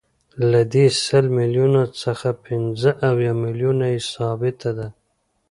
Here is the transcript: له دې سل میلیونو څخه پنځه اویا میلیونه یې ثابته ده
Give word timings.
له 0.51 0.61
دې 0.73 0.85
سل 1.05 1.25
میلیونو 1.37 1.81
څخه 2.01 2.29
پنځه 2.45 2.89
اویا 3.09 3.33
میلیونه 3.43 3.85
یې 3.93 3.99
ثابته 4.13 4.71
ده 4.77 4.87